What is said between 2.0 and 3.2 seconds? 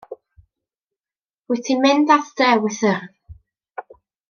at dy ewythr.